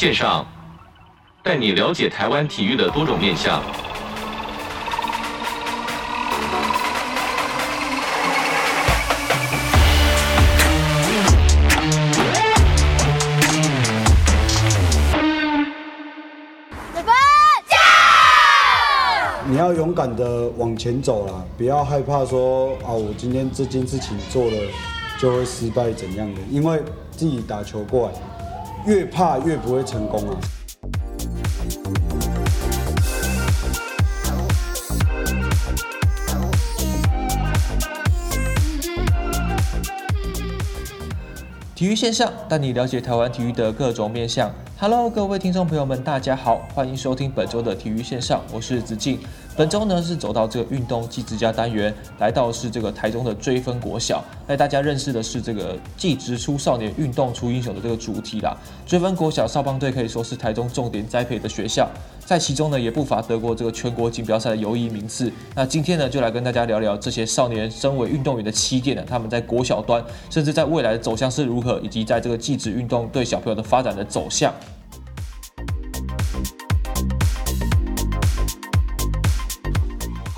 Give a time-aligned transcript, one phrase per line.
[0.00, 0.46] 线上，
[1.42, 3.62] 带你了解台湾体育的多种面向。
[19.44, 24.56] 你要勇敢的往前走啦，不要害怕说啊，我今天这件事情做了
[25.20, 26.40] 就会失败怎样的？
[26.50, 28.14] 因为自己打球过来，
[28.86, 30.40] 越怕越不会成功啊。
[41.74, 44.52] 体育线上带你了解台湾体育的各种面向。
[44.82, 49.18] Hello，各位听众朋友们，大家好，欢迎收听本周的体育线上，我是子敬。
[49.54, 58.56] 本周呢是走到这个运动技职家单元，来到是这个台中的追分国小，带大家认识的是这个技职出少年，运动出英雄的这个主题啦。
[58.86, 61.86] 追分国小少棒队可以说是台中重点栽培的学校，
[62.24, 65.30] 在其中呢也不乏得过这个全国锦标赛的优异名次。
[65.54, 74.50] 那今天呢就来跟大家聊聊这些少年身为运动员的起点呢，他们在国小端，甚至在未来的走向是如何，以及在这个技职运动对小朋友的发展的走向。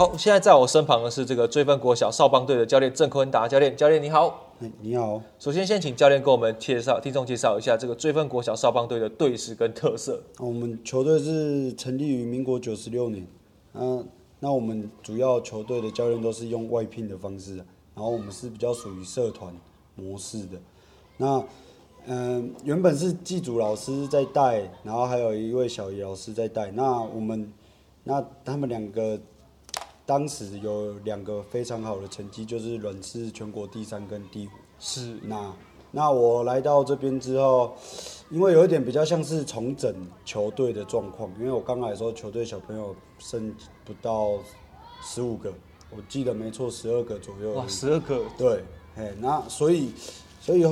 [0.03, 3.77] 好，现在在我身旁的是这个追分国小少棒队的教练郑坤达教练。
[3.77, 5.23] 教练你好，你好。
[5.39, 10.21] 首先，先请教练给我们介绍、听众介绍一下这个追分国小少棒队的队史跟特色。
[10.41, 13.25] 我们球队是成立于民国九十六年，
[13.75, 14.05] 嗯，
[14.41, 17.59] 那我们主要球队的教练都是用外聘的方式，
[17.95, 19.55] 然后我们是比较属于社团
[19.95, 20.59] 模式的。
[21.17, 21.45] 那，
[22.07, 26.73] 嗯，原本是技术老师在带，然后还有一位小仪老师在带。
[26.73, 27.53] 那我们，
[28.03, 29.17] 那他们两个。
[30.05, 34.51] 当时有两个非常好的成绩，就是软式全国第三跟第五。
[34.79, 35.17] 是。
[35.23, 35.55] 那
[35.93, 37.73] 那我来到这边之后，
[38.31, 39.95] 因为有一点比较像是重整
[40.25, 43.55] 球队的状况，因为我刚来的时候球队小朋友剩
[43.85, 44.39] 不到
[45.03, 45.53] 十五个，
[45.91, 47.53] 我记得没错，十二个左右。
[47.53, 48.23] 哇，十二个。
[48.37, 48.65] 对，
[48.97, 49.93] 哎，那所以
[50.41, 50.65] 所以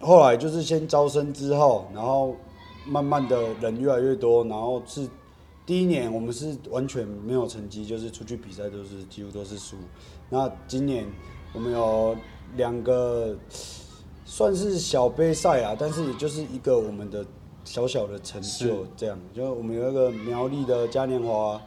[0.00, 2.34] 后来就是先招生之后，然后
[2.86, 5.08] 慢慢的人越来越多，然后是。
[5.66, 9.76] 第一年我们是完全没有成绩，就是出去比赛都是几乎都是输。
[10.28, 11.06] 那今年
[11.54, 12.14] 我们有
[12.56, 13.34] 两个
[14.26, 17.24] 算是小杯赛啊，但是也就是一个我们的
[17.64, 19.18] 小小的成就这样。
[19.32, 21.58] 就我们有一个苗栗的嘉年华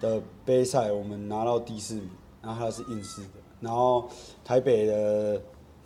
[0.00, 2.08] 的杯赛，我们拿到第四名，
[2.40, 3.28] 然后它是硬式的。
[3.60, 4.08] 然后
[4.44, 5.40] 台北的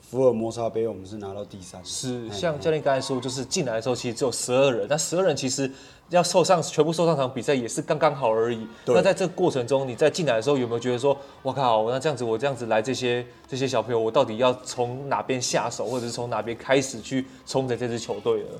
[0.08, 1.84] 福尔摩沙杯我们是拿到第三。
[1.84, 5.70] 是，像教练刚才说，就是进来的时候其实只有十二人，那十二人其实。
[6.10, 8.64] 要受上全部受上场比赛也是刚刚好而已。
[8.84, 18.50] 那在这个过程中，你在进来的时候有没有觉得说，我靠，那这样子我这样子来这些这些小朋友，我到底要从哪边下手，或者是从哪边开始去冲着这支球队呢？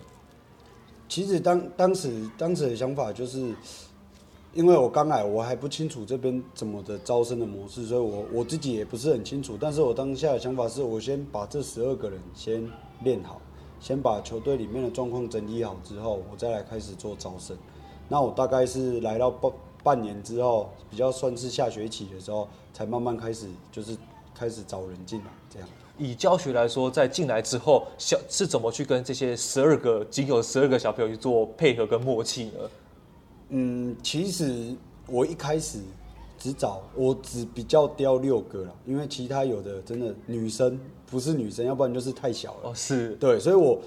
[1.08, 3.54] 其实当当时当时的想法就是，
[4.56, 9.56] 因为我刚来，我还不清楚这边怎么的招生的模式，所以我我自己也不是很清楚。
[9.60, 12.66] 但是我当下的想法是我先把这十二个人先
[13.04, 13.40] 练好。
[13.78, 17.54] 先把球队里面的状况整理好之后，我再来开始做招生。
[18.08, 19.52] 那我大概是来到半
[19.84, 23.94] 半年之后，比较算是下学期的时候，才慢慢开始就是
[24.34, 25.68] 开始找人进来这样。
[25.98, 32.60] 以教学来说，在进来之后，小是怎么去跟这些十二个仅有十二个小朋友去做配合跟默契呢？
[33.48, 34.74] 嗯，其实
[35.06, 35.78] 我一开始
[36.38, 40.78] 只找我只比较雕六个了，因为其他有的真的女生。
[41.08, 42.70] 不是女生，要不然就是太小了。
[42.70, 43.80] 哦，是对，所以我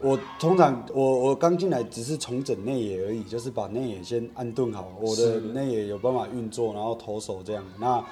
[0.00, 7.64] 我通常我我刚进来只是重整内野而已，就是把内野先安顿好，我的内野有办法运作，然后投手这样。
[7.78, 8.04] 那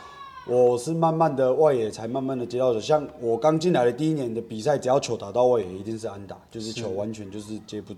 [0.46, 7.92] 我是慢慢的外野才慢慢的接到的，像我刚进来的第一年的比赛，只要球打到外野，一定是安打，就是球完全就是接不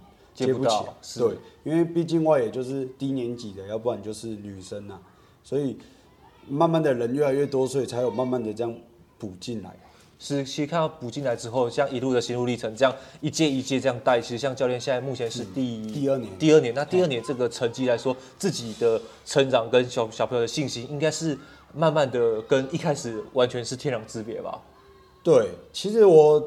[0.46, 0.94] 接不起来。
[1.19, 4.98] 对，因为毕竟外野就是低年级的，要不然就是女生呐，
[5.42, 5.76] 所以
[6.48, 8.75] 慢慢的人越来越多，所以才有慢慢的这样
[9.19, 9.75] 补进来。
[10.19, 16.75] 是，其实看到补进来之后，像一路的心路历程，这样一届一届这样带，其实像教练现在目前是第第二年，第二年。
[16.75, 21.38] 那第二年这个成绩来说，自己的成长跟小小朋友的信心，应该是
[21.75, 24.60] 慢慢的跟一开始完全是天壤之别吧？
[25.22, 26.38] 对，其实我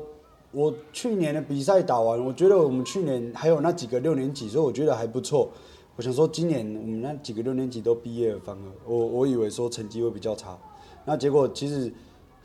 [0.53, 5.49] 我去年的比赛打完，我觉得我们去年还有那几个六年级，所以我觉得还不错。
[5.97, 10.57] 我想说，今年我们那几个六年级都毕业了，反而我我以为说成绩会比较差，
[11.03, 11.93] 那结果其实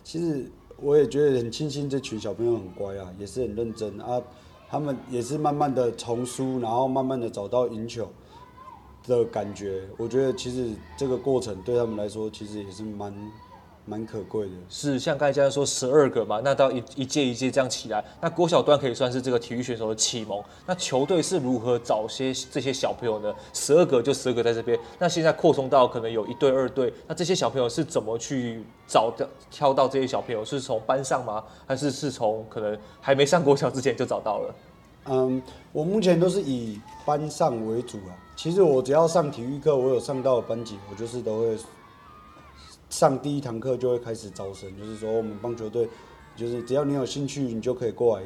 [0.03, 0.51] 其实。
[0.81, 4.23] 我也觉得很庆幸，这群小朋友很乖啊，也是很认真啊。
[4.69, 8.09] 他们也是慢慢的从输，然后慢慢的找到赢球
[9.05, 9.83] 的感觉。
[9.97, 13.13] 我觉得其实这个过程对他们来说，其实也是蛮
[13.89, 14.53] 蛮可贵的。
[14.69, 20.43] 是像刚才教练说十二个嘛，那到一一届一届这样起来，那郭小端可以算是这个体育选手的启蒙。
[20.67, 23.35] 那球队是如何找些这些小朋友呢？
[23.55, 30.45] 十二个就十二个在这边，那现在扩充到可能有一队二队，那这些小朋友是怎么去找的挑到这些小朋友？
[30.45, 31.43] 是从班上吗？
[31.67, 34.55] 还是是从可能还没上国小之前就找到了？
[35.11, 35.43] 嗯，
[35.73, 38.13] 我目前都是以班上为主啊。
[38.37, 41.57] 其实我只要上体育课，我有上到班级，我就是都会
[42.91, 45.89] 上第一堂课就会开始招生，就是说我们棒球队，
[46.37, 48.25] 就是只要你有兴趣，你就可以过来。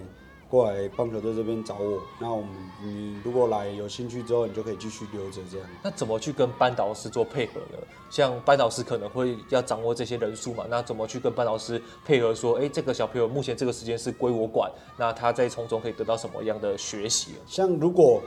[0.53, 2.51] 过来棒球队这边找我，那我们
[2.85, 5.67] 你如果来有兴趣之后，你就可以继续留着这样。
[5.83, 7.79] 那怎么去跟班导师做配合呢？
[8.11, 12.35] 像班导师可能会要掌握这些人数嘛，那怎么去跟班导师配合？
[12.35, 17.31] 说，哎、欸，这个小朋友目前这个时间是归我管，那他在从中可以得到什么样的学习？
[17.47, 18.23] 像如果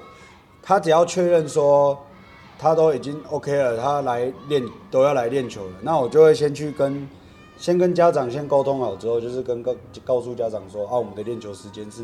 [0.64, 1.96] 他只要确认说
[2.58, 7.08] 他都已经 OK 了，他来练都要来练球了，那我就会先去跟。
[7.58, 9.74] 先跟家长先沟通好之后，就是跟告
[10.04, 12.04] 告诉家长说，啊，我们的练球时间是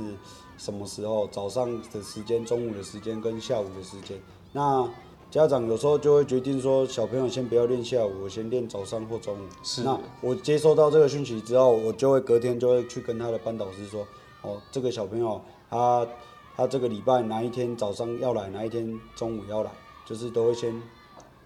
[0.57, 1.27] 什么时候？
[1.27, 4.18] 早上的时间、中午的时间跟下午的时间。
[4.53, 4.89] 那
[5.30, 9.45] 家长有时候就会决定说，小朋友先不要练下午，我先练早上或中午。
[9.62, 9.83] 是。
[9.83, 14.07] 那我接收到这个讯息之后，我就会隔天就会去跟他的班导师说，
[14.44, 16.07] 哦，这个小朋友他
[16.56, 19.71] 他这个礼拜哪一天早上要来，哪一天中午要来，
[20.12, 20.81] 就是都会先。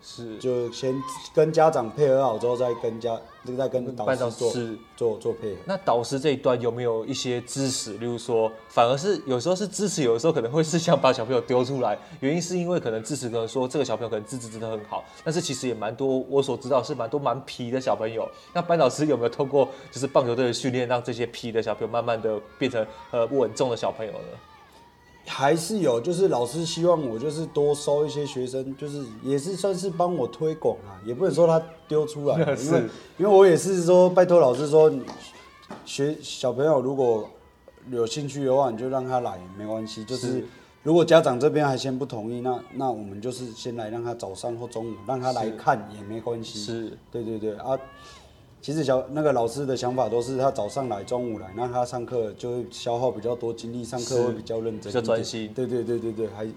[0.07, 0.93] 是，就先
[1.33, 3.19] 跟家长配合好之后，再跟家，
[3.57, 4.53] 再跟导师做
[4.95, 5.57] 做做配合。
[5.65, 7.93] 那导师这一端有没有一些支持？
[7.93, 11.97] 例如说，反而是有时候是支持，有的时候可能会是想把小朋友丢出来。
[12.19, 18.29] 原因是因为可能支持，可能说这个小朋友可能资质真的很好，但是其实也蛮多，我所知道是蛮多蛮皮的小朋友。
[18.53, 24.19] 那班导师有没有通过就是棒球队的训练，让这些皮的小朋友慢慢的变成呃稳重的小朋友呢？
[25.27, 32.83] 还是有，就是老师希望我就是多收一些学生，就是也是算是帮我推广啊，也不能说他丢出来， 因为
[33.17, 34.91] 因为我也是说拜托老师说，
[35.83, 37.29] 学小朋友如果
[37.91, 40.45] 有兴趣的话，你就让他来没关系，就是
[40.83, 47.77] 如果家长这边还先不同意，那那我们就是先来让他早上或中午让他来看也没关系，是，对对对啊。
[48.65, 55.53] 其实小那个老师的想法都是他早上来，中午来，那他上课就会消耗比较多精力，上课会比较认真，比较专心。
[55.53, 56.47] 对对对对对，还。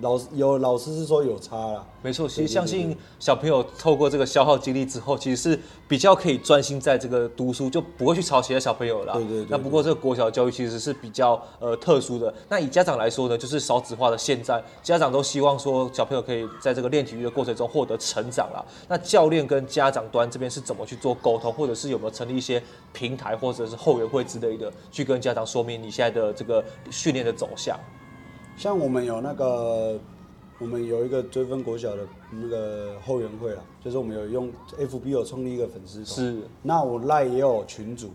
[0.00, 2.28] 老师有老师是说有差啦，没错。
[2.28, 5.58] 其实相信小朋友透过这个消耗精力之后，其实是
[5.88, 9.14] 比较可以专心在这个读书，就不会去吵其他小朋友了。
[9.14, 9.46] 对对对。
[9.50, 12.32] 那不过这个国小教育其实是比较呃特殊的。
[12.48, 18.64] 那以家长来说呢，就是少子化的现在，家长都希望说小朋友可以在这个练体育的过程中获得成长啦。
[18.86, 22.62] 那教练跟家长端这边是怎么去做沟通，或者是有没有成立一些
[22.92, 27.76] 平台或者是后援会之类的，去跟家长说明你现在的这个训练的走向？
[28.58, 29.96] 像我们有那个，
[30.58, 36.42] 我们有一个追分国小的那个后援会啦，就是我们有用 FB 有创立一个粉丝团，是。
[36.62, 38.10] 那我赖也有群组，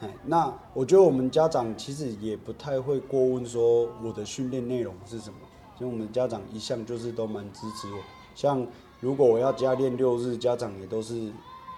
[0.00, 5.36] 哎，那我觉得我们家长其实也不太会过问说我的训练内容是什么，
[5.78, 8.00] 因为我们家长一向就是都蛮支持我。
[8.34, 8.66] 像
[8.98, 11.30] 如果我要加练六日，家长也都是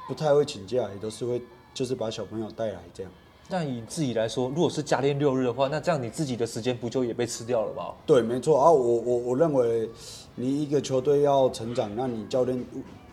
[0.09, 1.43] 不太会请假，也都是会
[1.75, 3.13] 就是把小朋友带来这样。
[3.51, 7.95] 那以自己来说，如果是加练六日的话，那这样你自己的时间不就也被吃掉了吗？
[8.05, 8.71] 对，没错啊。
[8.71, 9.89] 我我我认为，
[10.35, 12.63] 你一个球队要成长，那你教练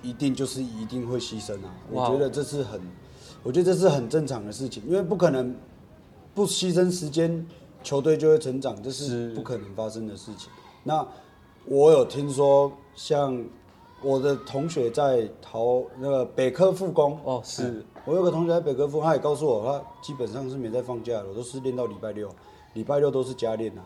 [0.02, 1.74] 一定就是一定会牺牲啊。
[1.90, 2.82] 我觉得这是很，
[3.44, 5.56] 我觉得这是很正常的事情，因为不可能
[6.34, 7.48] 不牺牲时间，
[7.82, 10.50] 球队就会成长，这是不可能发生的事情。
[10.84, 11.08] 那
[11.64, 13.42] 我有听说，像
[14.02, 17.64] 我的同学在桃那个北科复工哦，是。
[17.70, 22.30] 嗯我有个同学在北科附，他也告诉我，他基本上是没在放假的，我都是练到礼拜六，
[22.74, 23.82] 礼拜六都是加练呐，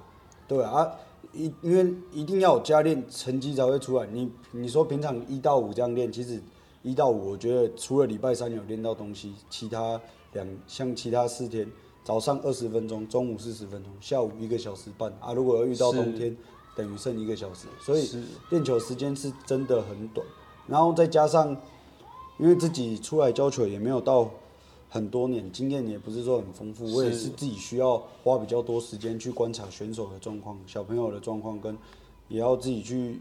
[0.46, 0.92] 对啊，
[1.32, 4.06] 一因为一定要有加练，成绩才会出来。
[4.08, 6.42] 你你说平常一到五这样练，其实
[6.84, 10.00] 一到五我觉得除了礼拜三有练到东西，其他
[10.34, 11.66] 两像其他四天，
[12.04, 15.32] 早上二十分钟，中午四十分钟，下午一个小时半啊。
[15.32, 16.36] 如果要遇到冬天，
[16.76, 18.06] 等于剩一个小时，所以
[18.50, 20.28] 练球时间是真的很短，
[20.68, 21.56] 然后再加上。
[22.39, 24.31] 因为自己出来教球也没有到
[24.89, 31.77] 很多年，经验也不是说很丰富，我也是自己需要花比较多时间去观察选手的状况、小朋友的状况，跟
[32.27, 33.19] 也要自己去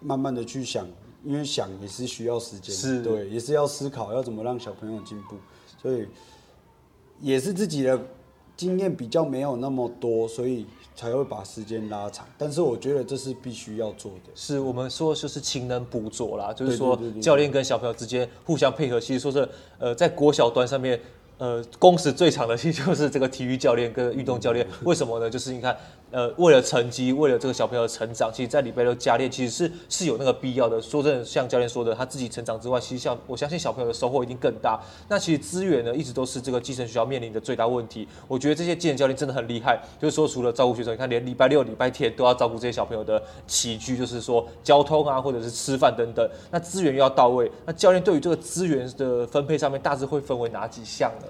[0.00, 0.86] 慢慢的去想，
[1.24, 5.36] 因为想也是需要时间，对，也是要思考要怎么让小朋友进步，
[5.80, 6.06] 所以
[7.20, 7.98] 也是自己的
[8.56, 10.66] 经验比较没有那么多，所以。
[10.96, 14.30] 才会把时间拉长，但是我觉得这是必须要做的。
[14.34, 18.98] 是我们说就是勤能补拙啦，就是说教练跟小朋友之间互相配合。
[18.98, 19.46] 其实说是
[19.78, 20.98] 呃，在国小端上面
[21.38, 24.66] 呃，工时最长的其实就是这个体育教练跟运动教练。
[24.84, 25.28] 为什么呢？
[25.28, 25.76] 就是你看。
[26.12, 30.80] 呃，为了成绩，为了这个小朋友的成长，其实，在礼拜六加练其实是是有那个必要的。
[30.80, 34.80] 说真的，像教练说的，他自己成长之外，其实像我相信小朋友的收获一定更大。
[35.08, 38.06] 那其实资源呢，一直都是这个基层学校面临的最大问题。
[38.28, 46.26] 我觉得这些基层教练真的很厉害，就是说除了照顾学生，你看连礼拜六、礼拜天都要照顾这些小朋友的起居，就是说交通啊，或者是吃饭等等。
[46.52, 51.25] 那资源又要到位，那教练对于这个资源的分配上面，大致会分为哪几项呢？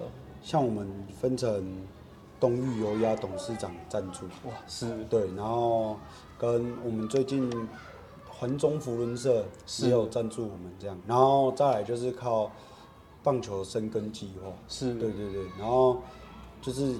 [0.47, 0.87] 像我们
[1.19, 1.61] 分成。
[2.39, 5.97] 东域油压董事长赞助，哇，是对，然后
[6.37, 7.51] 跟我们最近
[8.29, 9.43] 环中福伦社
[9.81, 12.51] 也有赞助我们这样，然后再来就是靠
[13.23, 15.97] 棒球深耕计划，是对对对，然后
[16.61, 16.93] 就是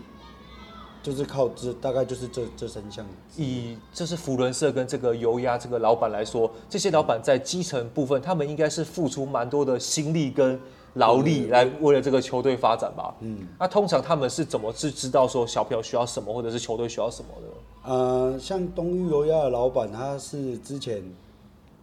[1.03, 3.05] 就是靠这大概就是这这三项。
[3.35, 10.59] 以这是福伦社跟这个油压这个老板来说，这些老板在基层部分，他们应该是付出蛮多的心力跟。
[10.97, 13.15] 劳力来为了这个球队发展吧。
[13.21, 17.47] 嗯，那通常他们是怎么是知道说小朋友需要什么，或者是球队需要什么的？
[17.91, 21.03] 呃，像东玉油压的老板，他是之前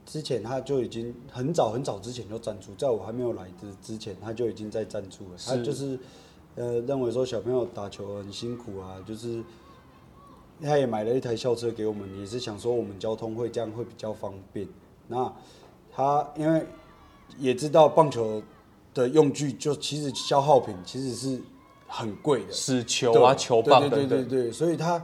[0.04, 5.37] 之前他就已经很早很早之前就赞助，在我还没有来之之前，他就已经在赞助了。
[5.47, 5.99] 他就是
[6.56, 9.42] 呃认为说小朋友打球很辛苦啊，就是
[10.62, 14.66] 他也买了一台校车给我们，也是想说我们交通会这样会比较方便。
[15.09, 15.33] 那
[15.92, 16.66] 他因为
[17.38, 18.42] 也知道棒球。
[18.95, 21.43] 的用具就其实消耗品其实是
[21.89, 25.03] 很贵的，是球啊球棒等等，对对对对，所以他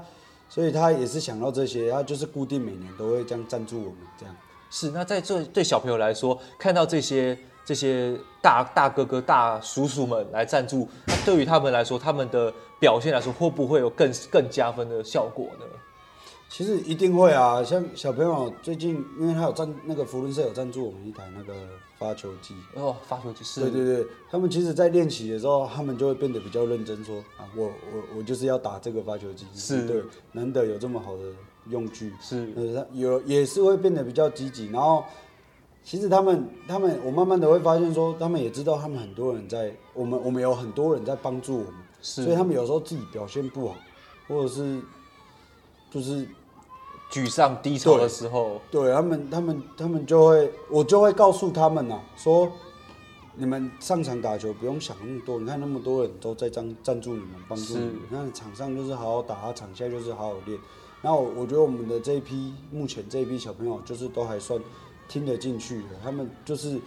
[0.49, 4.35] 所以他也是想到这些，他就是固定每年都会这样赞助我们这样。
[4.71, 15.67] 是，那在这对小朋友来说，看到这些这些大大哥哥大叔叔们来赞助，那对于他们来说，他们的表现来说，会不会有更更加分的效果呢？
[16.51, 21.55] 其实一定会啊，像小朋友最近，因为他有赞那个福伦社有赞助我们一台那个
[21.97, 22.57] 发球机。
[22.75, 29.87] 哦，发球机是，对对对，他们其实在练习的时候，他们就会变得比较认真说，说啊，我我我就是要打这个发球机，是。
[29.87, 30.03] 对，
[30.33, 31.23] 难得有这么好的
[31.69, 32.53] 用具，是，
[32.95, 35.05] 有也是会变得比较积极，然后
[35.85, 43.77] 其实他们他们我慢慢的会发现说，他们也知道他们很多人在我们我们有很多人在帮助我们，是，所以他们有时候自己表现不好，
[44.27, 44.81] 或者是
[45.93, 46.27] 就是。
[47.11, 52.49] 沮丧低潮的时候，对，对他们，他们，他们就会，我就会告诉他们呐、啊，说
[53.35, 60.57] 你们上场打球不用想那么多，你看那么多人都在赞赞助你们，帮助你们，那场上就是好好打，场下就是好好练。
[61.03, 64.61] 然后我觉得我们的这一批，目前这一批小朋友就是都还算
[65.09, 66.79] 听得进去的，他们就是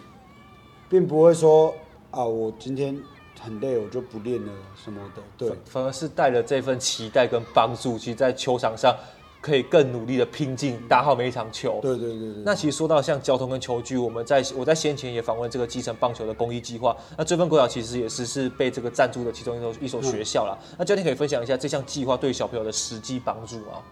[0.87, 1.75] 并不会说
[2.11, 2.97] 啊，我今天
[3.41, 8.95] 很累，我就不练了什么的，对，反而是带着这份期待跟帮助，其实在球场上。
[9.43, 11.79] 可以更努力的拼劲，打好每一场球。
[11.81, 12.43] 对对对对。
[12.45, 16.95] 那其实说到像交通跟球具，我们在我在先前也访问这个基层棒球的公益计划。
[17.17, 20.57] 那追分国小其实也是是被这个赞助的其中一所一所学校啦。
[20.71, 23.83] 嗯、那教练可以分享一下这项计划对小朋友的实际帮助吗？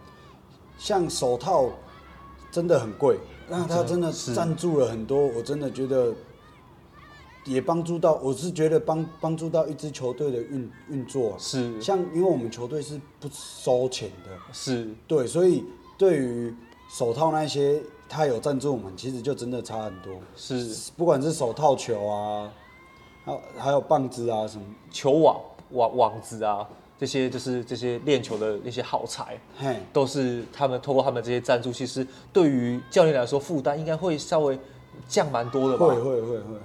[0.79, 1.65] 像手套
[2.49, 3.17] 真的很贵，
[3.49, 6.13] 那他真的赞助了很多，我真的觉得。
[7.45, 11.81] 也帮助到，我是觉得帮帮助到一支球队的运运作，是。
[11.81, 14.87] 像因为我们球队是不收钱的，是。
[15.07, 15.63] 对，所以
[15.97, 16.53] 对于
[16.87, 20.91] 手套那些，他有赞助我们，其实就真的差很多，是。
[20.95, 22.51] 不管是手套球啊，
[23.25, 24.63] 还还有棒子啊什么。
[24.91, 25.39] 球网
[25.71, 26.67] 网网子啊，
[26.99, 34.59] 这些就是这些练球的那些耗材，嘿，都是他们透过他们这些赞助，其实对于教练来说负担应该会稍微
[35.07, 35.87] 降蛮多的吧？
[35.87, 36.59] 会会会会会。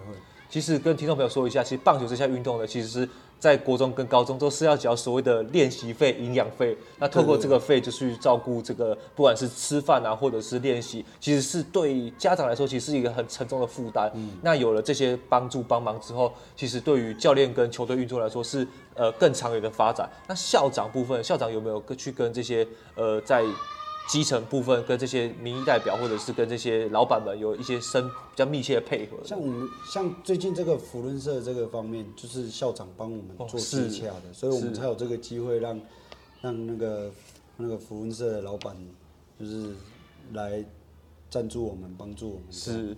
[0.49, 6.76] 会其实跟听众朋友说一下，其实棒球这项运动呢，其实是在国中跟高中都是要缴所谓的练习费、营养费。
[6.99, 14.11] 那透过这个费，就去照顾这个，不管是吃饭啊，或者是练习，其实是对家长来说，其实是一个很沉重的负担。
[14.15, 14.31] 嗯。
[14.43, 20.09] 那有了这些帮助帮忙之后，其实对于教练跟球队运作来说是呃更长远的发展。
[20.26, 23.45] 那校长部分，校长有没有去跟这些呃在？
[24.09, 29.17] 基层部分跟这些民意代表，或者是跟这些老板们有一些深比较密切的配合。
[29.25, 35.81] 像我们像最近这个福伦社这个方面，就是校长帮我们做接洽的，哦、所以我们才有这个机会让
[36.41, 37.11] 让那个
[37.57, 38.77] 那个福伦社的老板
[39.41, 39.75] 就是
[40.33, 40.65] 来
[41.29, 42.45] 赞助我们，帮助我们。
[42.51, 42.97] 是。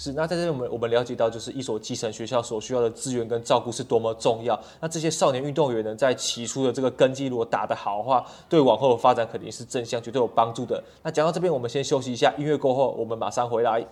[0.00, 4.58] 是，那在这里我们我们了解到，就是一所基层学校所需要的资源跟照顾是多么重要。
[4.80, 10.80] 那这些少年运动员呢，在起初的这个根基如果打得好的话，对往后的发展肯定是正向，绝对有帮助的。
[11.02, 13.82] 那讲到这边，我们先休息一下，音乐过后我们马上回来。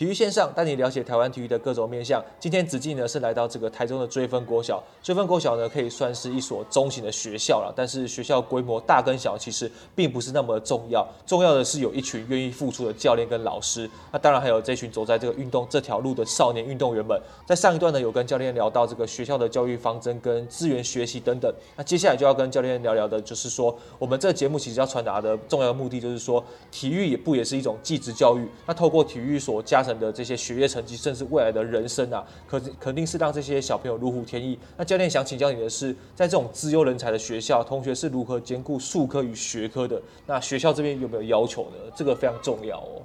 [0.00, 2.24] 体育线上带你了解台湾体育的各种面向。
[2.38, 13.90] 今天子敬呢是来到这个台中的追分国小，追分国小呢可以算是一所中型的学校了，但是学校规模大跟小其实并不是那么重要，重要的是有一群愿意付出的教练跟老师。
[14.10, 17.20] 那当然还有这群走在这个运动这条路的少年运动员们。
[17.44, 28.48] 在上一段呢有跟教练聊到这个学校的教育方针跟资源学习等等，那接下来就要跟教练聊聊的就是说，我们这个节目其实要传达的重要的目的就是说，体育也不也是一种技职教育？
[28.64, 34.58] 那透过体育所加成的这些学业成绩，甚至未来的人生啊，可肯定是让这些小朋友如虎添翼。
[34.76, 40.00] 那教练想请教你的是，在这种资优人才的学校，同学是如何兼顾术科与学科的？
[40.26, 41.76] 那学校这边有没有要求呢？
[41.96, 43.02] 这个非常重要哦。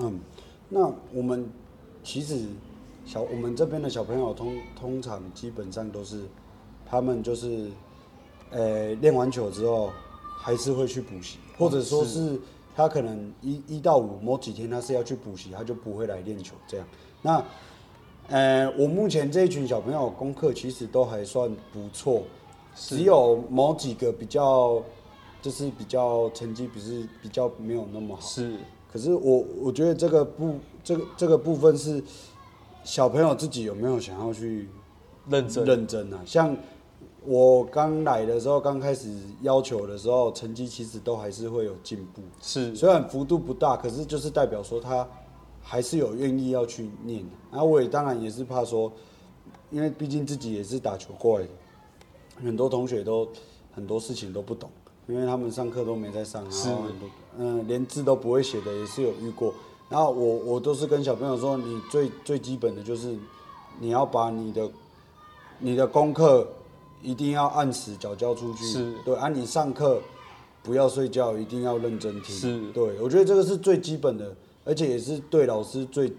[0.00, 0.20] 嗯，
[0.68, 1.48] 那我们
[2.02, 2.36] 其实
[3.04, 6.22] 小我们这边的小朋友通通常基本上都是，
[6.84, 7.70] 他们就是，
[8.50, 9.90] 呃，练完球之后
[10.38, 12.38] 还是会去补习，或者说是。
[12.74, 16.86] 他可能一一到五某几天他是要去补习，他就不会来练球这样。
[17.22, 17.44] 那，
[18.28, 22.22] 呃，我目前这一群小朋友功课其实都还算不错，
[22.74, 24.82] 只有某几个比较，
[25.42, 28.22] 就是比较成绩不是比较没有那么好。
[28.22, 28.56] 是。
[28.92, 32.02] 可是我我觉得这个部这个这个部分是
[32.82, 34.68] 小朋友自己有没有想要去
[35.28, 36.20] 认真认真啊？
[36.24, 36.56] 像。
[37.26, 42.22] 我刚来的时候，刚开始要求的时候，成绩其实都还是会有进步。
[42.40, 45.06] 是，虽然幅度不大，可是就是代表说他
[45.62, 47.22] 还是有愿意要去念。
[47.50, 48.90] 然后我也当然也是怕说，
[49.70, 51.50] 因为毕竟自己也是打球过来的，
[52.42, 53.28] 很多同学都
[53.74, 54.70] 很多事情都不懂，
[55.06, 56.84] 因为他们上课都没在上，然后
[57.36, 59.52] 嗯连字都不会写的也是有遇过。
[59.90, 63.14] 然后我我都是跟小朋友说，你最最基本的就是
[63.78, 64.70] 你要把你的
[65.58, 66.48] 你的功课。
[67.02, 69.14] 一定要按时缴交出去，是对。
[69.16, 70.00] 按、啊、你上课
[70.62, 73.00] 不要睡觉，一定要认真听，是对。
[73.00, 76.12] 我觉得这个是最基本的，而且也是对老师最。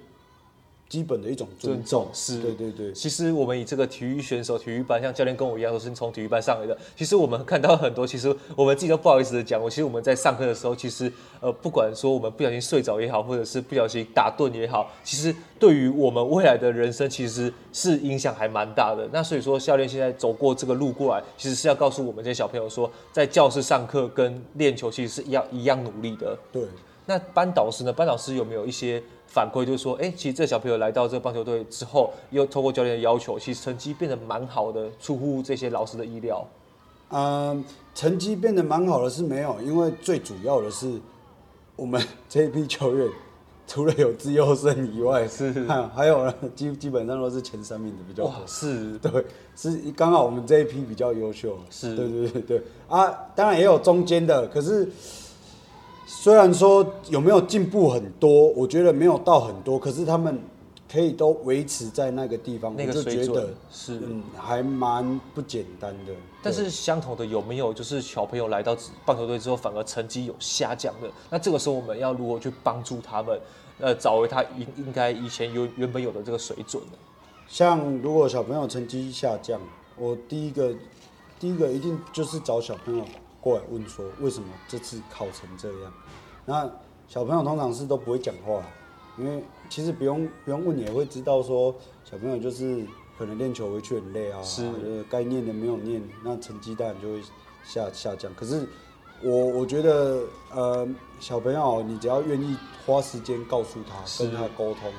[0.91, 2.91] 基本的一种尊重，是，对对对。
[2.91, 6.77] 其实我们以这个体育选手、体育班，像教练跟我一样，都是从体育班上来的。
[6.97, 9.63] 其实我们看到很多，其实我们自己都不好意思的讲。
[9.63, 19.07] 我其实我们在上课的时候，其实呃，不管说我们不小心睡着也好，或者是不小心打盹也好，其实对于我们未来的人生，其实是影响还蛮大的。
[19.13, 26.37] 那所以说，教练现在走过这个路过来，其实是要告诉我们这些小朋友说，在教室上课跟练球其实是一样一样努力的。
[26.51, 26.63] 对。
[27.05, 27.93] 那班导师呢？
[27.93, 29.01] 班导师有没有一些？
[29.33, 36.45] 反馈就是说，哎、欸，其实这小朋友来到这个棒球队之后，又透过教练的要求，其实成绩变得蛮好的，出乎这些老师的意料。
[37.11, 37.63] 嗯，
[37.95, 40.99] 成绩变得蛮好的是没有，因为最主要的是
[41.77, 43.07] 我们 这一批球员，
[43.65, 45.53] 除了有自优生以外，是
[45.95, 48.33] 还有呢，基基本上都是前三名的比较多。
[48.45, 51.57] 是，对，是刚好我们这一批比较优秀。
[51.69, 54.91] 是，对对对对啊，当然也有中间的，可是。
[56.13, 60.37] 虽然说有没有进步很多，我觉得没有到很多，可是他们
[60.91, 66.13] 可以都维持在那个地方，那个水准，我就觉得是嗯，还蛮不简单的。
[66.43, 71.09] 但是相同的有没有就是小朋友来到棒球队之后，反而成绩有下降的？
[71.29, 73.39] 那这个时候我们要如何去帮助他们，
[73.79, 76.97] 呃，找回他应应该以前有原本有的这个水准呢？
[77.47, 79.59] 像如果小朋友成绩下降，
[79.97, 80.73] 我第一个
[81.39, 83.05] 第一个一定就是找小朋友。
[83.41, 85.93] 过来问说为什么这次考成这样？
[86.45, 86.71] 那
[87.07, 88.63] 小朋友通常是都不会讲话，
[89.17, 91.75] 因为其实不用不用问也会知道说
[92.05, 92.85] 小朋友就是
[93.17, 97.21] 可能练球回去很累啊，是该念的没有念，那成绩当然就会
[97.65, 98.33] 下下降。
[98.35, 98.65] 可是
[99.23, 100.21] 我我觉得
[100.53, 100.87] 呃
[101.19, 104.91] 小朋友你只要愿意花时间告诉他跟他沟通，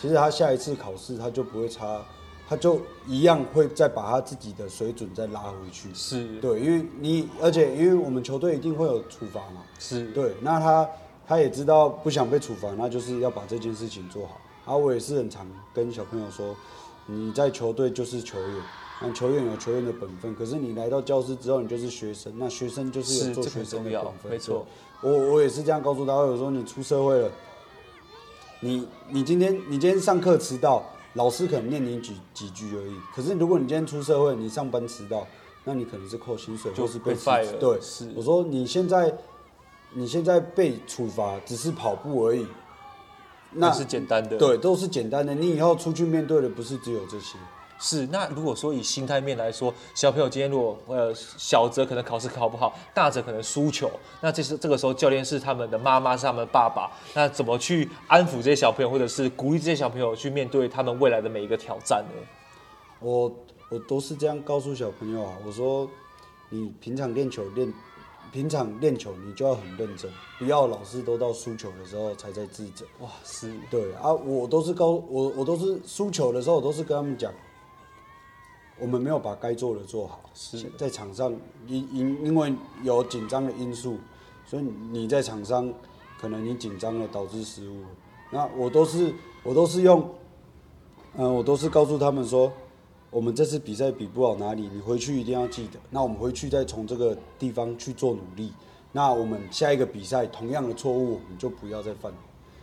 [0.00, 2.02] 其实他下一次考试他就不会差。
[2.48, 10.88] 他就一样会再把他自己的水准再拉回去，是对，因为你而且因为我们球队一定会有处罚嘛，是对，那他
[11.26, 14.40] 他也知道不想被处罚，那就是要把这件事情做好。
[14.64, 16.56] 然后我也是很常跟小朋友说，
[17.04, 18.62] 你在球队就是球员，
[19.02, 24.66] 那球员有球员的本分，可是你来到教室之后，你就是学生，那学生就是有做学生的本分，没错。
[25.02, 27.30] 我我也是这样告诉他，有时候你出社会了，
[28.60, 30.82] 你你今天你今天上课迟到。
[31.14, 35.26] 老师可能念你几几句而已，可是如果你今天出社会，你上班迟到，
[35.64, 37.58] 那你可能是扣薪水，就是被 fire 了。
[37.58, 38.10] 对，是。
[38.14, 39.12] 我说你现在，
[39.94, 42.46] 你现在被处罚只是跑步而已，
[43.52, 44.36] 那是简单的。
[44.36, 45.34] 对，都是简单的。
[45.34, 47.38] 你以后出去面对的不是只有这些。
[47.78, 62.26] 是，那如果说以心态面来说，小朋友今天如果呃小则可能考试考不好，大则可能输球，那这是这个时候教练是他们的妈妈，是他们的爸爸，那怎么去安抚这些小朋友，或者是鼓励这些小朋友去面对他们未来的每一个挑战呢？
[63.00, 63.32] 我
[63.70, 65.88] 我都是这样告诉小朋友啊，我说
[66.48, 67.72] 你平常练球练
[68.32, 72.84] 平常练球你就要很认真，不要老是都到输球的时候才在自责。
[73.00, 77.32] 哇，是，对啊，我都是告我我都是输球的时候，我都是跟他们讲，
[78.80, 80.20] 我们没有把该做的做好。
[80.34, 81.32] 是在场上
[81.66, 83.98] 因因因为有紧张的因素，
[84.46, 85.72] 所以你在场上
[86.20, 87.82] 可能你紧张了导致失误。
[88.30, 89.12] 那我都是
[89.42, 90.00] 我都是用，
[91.16, 92.52] 嗯、呃，我都是告诉他们说。
[93.10, 95.80] 我们这次比赛比不好哪里，你回去一定要记得。
[95.88, 98.52] 那我们回去再从这个地方去做努力。
[98.92, 102.12] 那我们下一个比赛同样的错误，我们就不要再犯。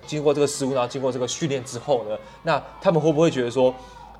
[0.05, 3.73] 经过这个失误，然后经过这个训练之后呢，那他们会不会觉得说，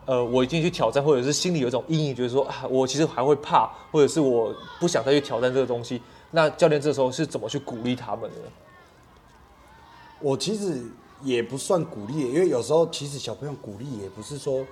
[0.06, 6.02] 呃，我已经去挑战，或者是心里有一种阴影，觉得说啊，我其实还会怕，或者是我不想再去挑战这个东西。
[6.32, 8.38] 那教练这时候是怎么去鼓励他们的？
[10.22, 10.84] 我其实
[11.22, 14.66] 也不算鼓励，因为有时候其实小朋友鼓励也不是说。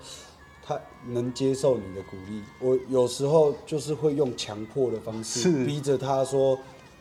[0.65, 6.57] 他能接受你的鼓励，我有时候就是会用强迫的方式，逼着他说，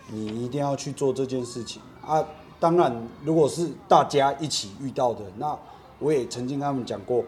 [0.09, 2.27] 你一定要去做这件事情啊。
[2.59, 2.92] 当然，
[3.25, 5.57] 如果是大家一起遇到的，那
[6.01, 7.25] 我也曾经跟他们讲过，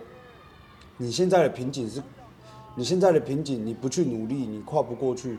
[0.97, 2.03] 你现在的瓶颈是，
[2.77, 5.39] 你现在的瓶颈，你不去努力，你跨不过去，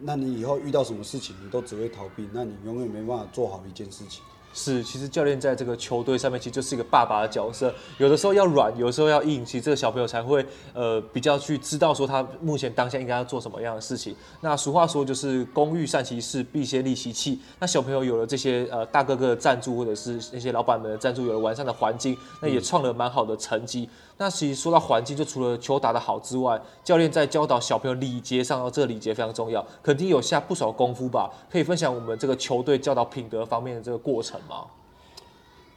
[0.00, 4.22] 那你以后遇到什么事情，你都只会逃避，那你永远没办法做好一件事情。
[4.54, 7.74] 是，其实教练在这个球队上面，其实就是一个爸爸的角色。
[7.96, 14.14] 有的时候要软，有的时候要硬，其实这个小朋友才会呃比较去知道说他目前当下应该要做什么样的事情。
[14.42, 17.40] 那俗话说就是“工欲善其事，必先利其器”。
[17.58, 23.88] 那小朋友有了这些呃大哥哥的赞助，或者是那些老板们的赞助，有了完善的环境，那也创了蛮好的成绩。
[24.22, 31.28] 那其实说到环境，就除了球打得好之外，教练在教导小朋友礼节上，这个礼节非常重要，肯定有下不少功夫吧？
[31.50, 34.66] 可以分享我们这个球队教导品德方面的这个过程吗？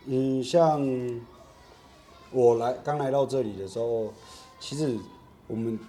[0.05, 0.79] 嗯，像
[2.29, 4.13] 我来刚来到这里的时候，
[4.59, 4.95] 其实
[5.47, 5.79] 我们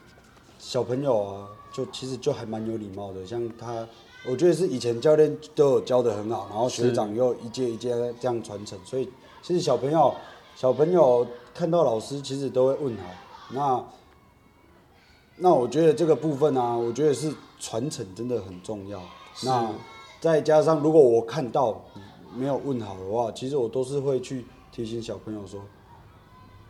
[0.59, 3.27] 小朋友啊，就其实就还蛮有礼貌的。
[3.27, 3.87] 像他，
[4.27, 9.11] 我觉得是以前教练都有教得很好，然后学长又一届一届这样传承，所以
[9.43, 10.15] 其实小朋友。
[10.59, 13.03] 小朋友看到老师，其实都会问好。
[13.51, 13.85] 那
[15.37, 19.01] 那我觉得这个部分呢、啊，我觉得是传承真的很重要。
[19.43, 19.71] 那
[20.21, 21.83] 再加上如果我看到
[22.35, 25.61] 没有问好的话，其实我都是会去提醒小朋友说：“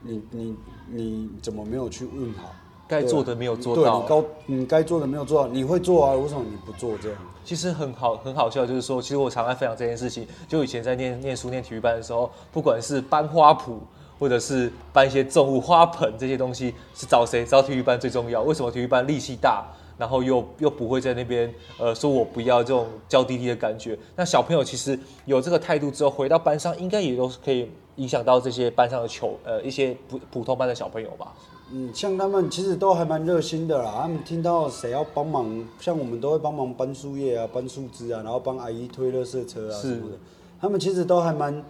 [0.02, 0.56] 你你
[0.88, 2.52] 你怎么没有去问好？
[2.88, 4.00] 该做的没有做到。
[4.02, 6.14] 对，你该你该做的没有做到，你会做啊？
[6.14, 10.26] 为什么你不做这样？”其实很好，很好笑，就是说，其实我常常分享这件事情。
[10.46, 13.78] 就以前在念念书、念体育班的时候，不管是搬花圃，
[14.18, 17.44] 或者是搬一些重物、花盆这些东西，是找谁？
[17.44, 18.42] 找体育班最重要。
[18.42, 19.64] 为什么体育班力气大，
[19.98, 23.98] 然后又又不会在那边呃说我不要这种娇滴滴的感觉？
[24.14, 31.32] 那小朋友其实有这个态度之后，回到班上应该也都是可以影响到这些班上的球呃一些普普通班的小朋友吧。
[31.72, 33.98] 嗯，像他们其实都还蛮热心的啦。
[34.02, 40.16] 他们听到谁要帮忙，像我们都会帮忙搬树叶啊、搬树枝啊，然后帮阿姨推垃圾车啊什么的。
[40.60, 41.64] 他们其实都还蛮，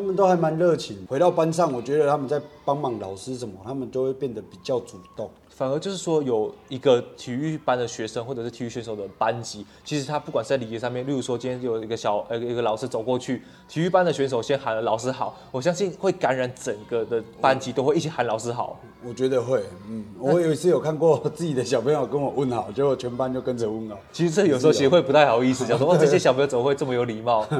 [0.00, 0.96] 他们都还蛮热情。
[1.06, 5.30] 回到班上，我觉得他们在帮忙老师什么，他们都会变得比较主动。
[5.50, 18.80] 反而就是说，有一个体育班的学生或者是体育选手的班级，其实他不管是在礼仪上面，例如说今天有一个小呃一个老师走过去，体育班的选手先喊了老师好，我相信会感染整个的班级，都会一起喊老师好。
[19.06, 23.98] 我觉得会，嗯，我有一次有看过自己的小朋友跟我问好，结果全班就跟着问好。
[24.10, 27.46] 其实这有时候协会不太好意思讲说，哦，这些小朋友怎么会这么有礼貌？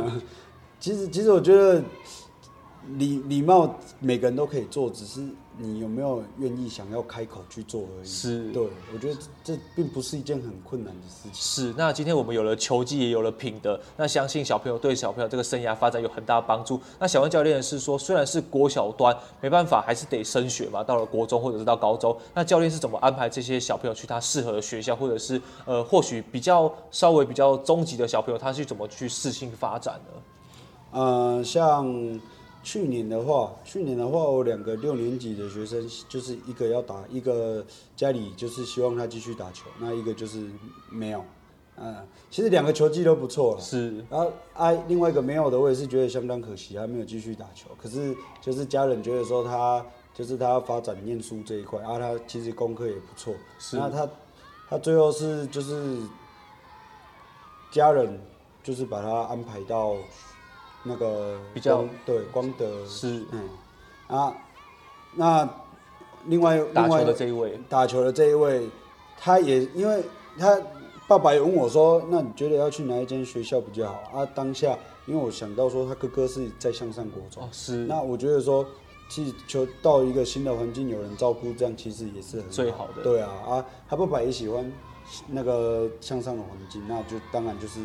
[0.80, 1.82] 其实其实我觉得
[2.96, 5.26] 礼礼貌每个人都可以做，只是。
[5.62, 8.08] 你有没有愿意想要开口去做而已？
[8.08, 11.34] 是，对，我觉得这并不是一件很困难的事情。
[11.34, 16.80] 是，那今天我们有了球技，也有了品德，那相信小朋友对小朋友这个生涯发展有很大的帮助。
[16.98, 30.98] 那小文教练是说，虽然是国小端，没办法，还是得升学嘛，到了国中或者是到高中，那教练是怎么安排这些小朋友去他适合的学校，或者是呃，或许比较稍微比较中级的小朋友，他是怎么去适性发展呢？
[30.98, 32.18] 呃，像。
[32.62, 37.64] 去年的话，去年的话，我两个六年级的学生，就是一个要打，一个
[37.96, 40.46] 家里就是希望他继续打球，那一个就是
[40.90, 41.24] 没有，
[41.76, 41.96] 嗯，
[42.30, 47.70] 其实两个球技都不错了，是，然后啊，另外一个没有的，我也是觉得相当可惜，他没有继续打球。
[47.80, 54.08] 可是就是家人觉得说他就是他要发展念书这一块，啊，他其实功课也不错，是，那他
[54.68, 55.96] 他最后是就是
[57.72, 58.20] 家人
[58.62, 59.96] 就是把他安排到。
[60.82, 62.86] 那个比较对光德。
[62.86, 63.24] 是。
[63.32, 63.48] 嗯。
[64.06, 64.34] 啊，
[65.14, 65.48] 那
[66.26, 67.60] 另外打球的这一位。
[67.68, 68.68] 打球的这一位，
[69.18, 70.02] 他也因为
[70.38, 70.60] 他
[71.06, 74.20] 爸爸也问我说，那你觉得要去哪一间学校比较好？
[74.20, 74.26] 啊？
[74.34, 78.64] 当下因为我想到说他哥哥是在向上国中，哦，是，那我觉得说
[79.08, 82.50] 其实就到一个新的环境，有人照顾，这样其实也是很好。
[82.50, 83.02] 最好的。
[83.02, 84.72] 对啊啊，他爸爸也喜欢
[85.26, 87.80] 那个向上的环境，那就当然就是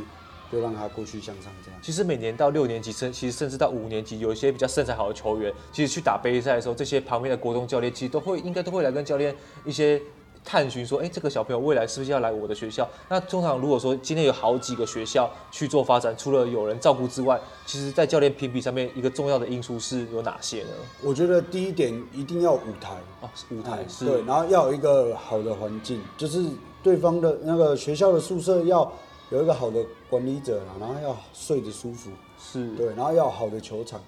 [0.51, 1.79] 就让他过去向上这样。
[1.81, 10.01] 其实每年到六年级，甚其实甚至到五年级，有一些比较身材好的球员，其实去打杯赛的时候，这些旁边的国中教练其实都会应该都会来跟教练一些。
[10.47, 12.87] 探寻说，哎，这个小朋友未来是不是要来我的学校？
[13.09, 20.69] 那通常如果说今天有好几个学校去做发展，除了有人照顾之外，其实在教练评比上面，一个重要的因素是有哪些呢？
[21.01, 26.45] 我觉得第一点一定要舞台哦，舞台是对，然后要有一个好的环境，就是
[26.83, 28.93] 对方的那个学校的宿舍要
[29.29, 32.09] 有一个好的管理者，然后要睡得舒服，
[32.39, 33.99] 是对，然后要有好的球场，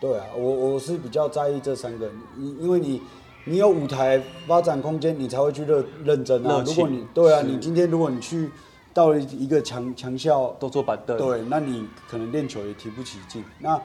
[0.00, 3.00] 对啊，我我是比较在意这三个，因因为你。
[3.48, 6.64] 你有舞台发展空间，你才会去认认真啊。
[6.66, 8.50] 如果你对啊，你今天如果你去
[8.92, 13.44] 到了一个强强校，都坐板凳，对，那你可能练球也提不起劲。
[13.60, 13.80] 那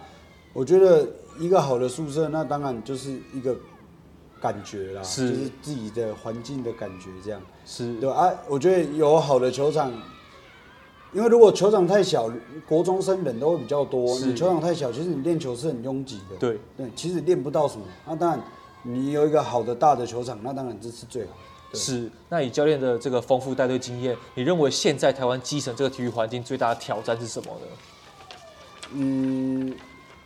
[0.51, 3.55] 我觉得一个好的宿舍，那当然就是一个
[4.41, 7.39] 感觉啦，是就是自己的环境的感觉这样。
[7.63, 9.93] 是对啊，我觉得有好的球场，
[11.13, 12.31] 因为如果球场太小，
[12.67, 14.17] 国中生人都会比较多。
[14.19, 16.35] 你球场太小，其实你练球是很拥挤的。
[16.39, 17.85] 对对，其实练不到什么。
[18.05, 18.39] 那当然。
[18.83, 21.33] 你有一个好的大的球场，那当然这是最好。
[21.71, 27.67] 是，那以教练的这个丰富带队经验，你认为现在台湾基层这个体育环境最大的挑战是什么呢？
[28.93, 29.75] 嗯，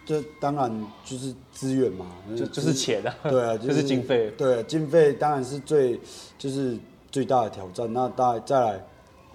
[0.06, 3.14] 这当然就是资源嘛，就就是钱啊。
[3.24, 4.32] 对啊，就是 经费。
[4.38, 6.00] 对，经费当然是最
[6.38, 6.78] 就是
[7.12, 7.92] 最大的挑战。
[7.92, 8.86] 那大再来，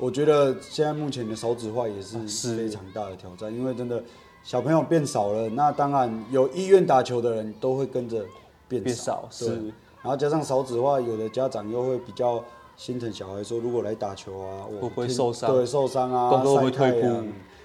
[0.01, 2.19] 我觉得现在目前的少子化也是
[2.57, 4.03] 非常大的挑战，因为真的
[4.43, 8.25] 小朋友变少了，那当然有意愿打球的人都会跟着。
[8.71, 9.57] 变少，是，
[10.01, 12.41] 然后加上少子化，有的家长又会比较
[12.77, 15.53] 心疼小孩，说如果来打球啊，我会不会受伤？
[15.53, 17.25] 对，受伤啊，功课会退步？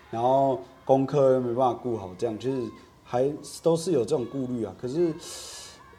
[0.10, 2.60] 然后功课又没办法顾好，这样其实
[3.04, 4.74] 还都是有这种顾虑啊。
[4.82, 5.14] 可是，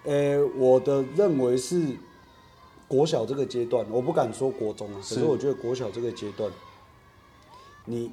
[0.02, 1.96] 呃，我的认为是
[2.88, 6.50] 国小这个阶段，我不敢说国中啊，可是我觉得国小这个阶段，
[7.84, 8.10] 你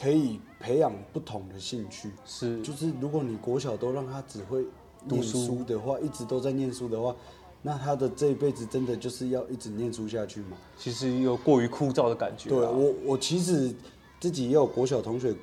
[0.00, 4.64] 可以培养不同的兴趣，是，就是如果你国小都让他只会。
[5.06, 7.14] 念书的话，一直都在念书的话，
[7.60, 10.56] 那他的这一辈子真的就是要一直念书下去吗？
[10.78, 12.48] 其实有过于枯燥的感觉。
[12.48, 13.70] 对，我，我其实
[14.18, 15.34] 自己也有国小同学，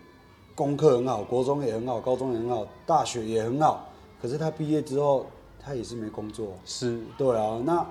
[0.56, 3.88] 功课很好，国中也很好，高中也很好，大学也很好，
[4.20, 5.28] 可是他毕业之后，
[5.60, 6.58] 他也是没工作。
[6.66, 7.86] 是，对啊，那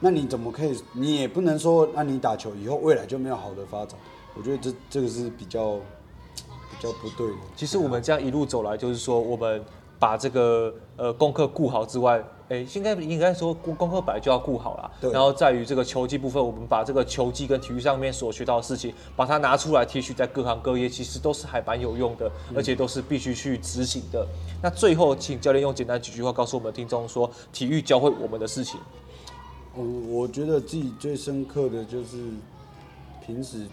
[0.00, 0.78] 那你怎么可以？
[0.92, 3.98] 你也不能说，那你打球以后未来就没有好的发展？
[4.34, 5.76] 我觉得这这个是比较
[6.70, 7.36] 比较不对的。
[7.54, 9.64] 其实我们这样一路走来，就是说我们。
[9.98, 14.90] 把这个呃功课顾好之外，哎，应该应该说功功课本来就要顾好了。
[15.00, 15.10] 对。
[15.10, 24.22] 然后在于这个球技部分，我们把这个球技跟体育上面所学到的事情，把它拿出来提取在各行各业，其实都是还蛮有用的，而且都是必须去执行的。
[24.22, 24.58] 嗯。
[24.64, 28.78] 那最后，请教练用简单几句话告诉我们听众说，体育教会我们的事情。
[29.78, 32.30] 嗯，我觉得自己最深刻的就是，
[33.24, 33.66] 平时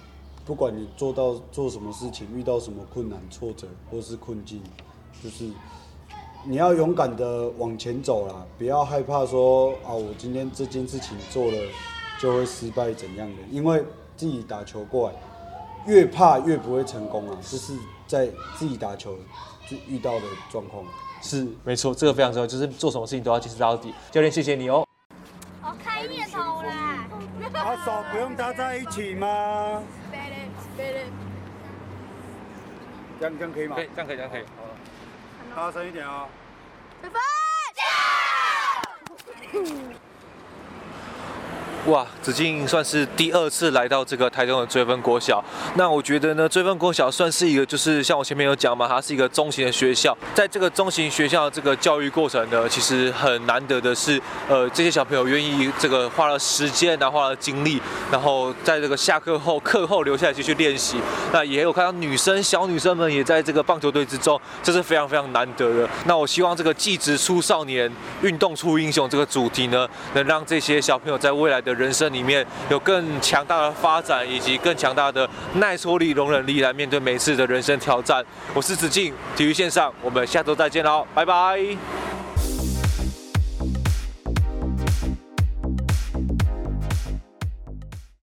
[0.46, 4.62] 不管你做到做什么事情，遇到什么困难、挫折或是困境，
[5.24, 5.50] 就是。
[6.46, 11.58] 你要勇敢的往前走啦，不要害怕说啊，我今天这件事情做了
[12.20, 13.38] 就会失败怎样的？
[13.50, 13.82] 因为
[14.18, 15.16] 自己打球过来，
[15.88, 17.74] 越怕越不会成功啊，这是
[18.06, 19.16] 在自己打球
[19.70, 20.84] 就遇到的状况。
[21.22, 23.94] 是，没错，这个非常重要，就是做什么事情都要坚持到底。
[24.12, 24.86] 教练，谢谢你哦。
[25.64, 27.08] 我开念头啦。
[27.54, 29.82] 他手不用搭在一起吗？
[33.20, 33.76] 这样这样可以吗？
[33.76, 34.44] 可以，这样可以，这样可以。
[35.56, 36.28] 大声一点啊！
[37.02, 37.20] 出发！
[41.88, 45.44] 哇，子敬算是第二次来到这个台中的追分国小。
[45.76, 50.18] 那我觉得呢，追分国小算是一个，就是像我前面有讲嘛，它是一个中型的学校。
[50.34, 61.02] 在这个中型学校这个教育过程呢，其实很难得的是，呃，这些小朋友愿意这个花了时间，然后花了精力，然后在这个下课后课后留下来继续练习。
[61.34, 65.90] 那也有看到女生小女生们也在这个棒球队之中，这是非常非常难得的。
[66.06, 67.92] 那我希望这个技职出少年，
[68.22, 78.24] 运动出英雄这个主题呢，能让这些小朋友在未来的人生里面有更强大的发展，以及更强大的耐挫力、容忍力来面对每次的人生挑战。
[78.54, 82.23] 我是子敬，体育线上，我们下周再见喽，拜拜。